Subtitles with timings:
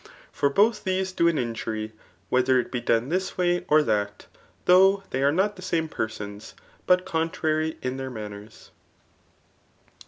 [0.31, 1.91] For both diese do an injury,
[2.29, 4.25] whether it be done this way or diat,
[4.65, 6.55] diough they are not the same persons,
[6.87, 8.71] but contrary in dieir manners.